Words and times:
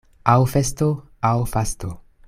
Aŭ 0.31 0.37
festo, 0.53 0.87
aŭ 1.33 1.37
fasto. 1.55 1.95